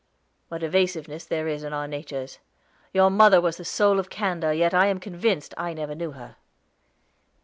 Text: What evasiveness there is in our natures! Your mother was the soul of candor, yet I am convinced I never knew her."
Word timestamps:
What 0.49 0.63
evasiveness 0.63 1.25
there 1.25 1.47
is 1.47 1.63
in 1.63 1.73
our 1.73 1.87
natures! 1.87 2.39
Your 2.91 3.11
mother 3.11 3.39
was 3.39 3.57
the 3.57 3.63
soul 3.65 3.99
of 3.99 4.09
candor, 4.09 4.51
yet 4.51 4.73
I 4.73 4.87
am 4.87 4.99
convinced 4.99 5.53
I 5.57 5.73
never 5.73 5.93
knew 5.93 6.13
her." 6.13 6.37